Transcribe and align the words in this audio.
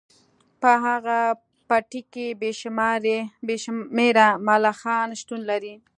په 0.61 0.71
هغه 0.85 1.19
پټي 1.67 2.01
کې 2.13 2.27
بې 3.47 3.51
شمیره 3.65 4.27
ملخان 4.47 5.07
شتون 5.19 5.41
لري 5.49 5.75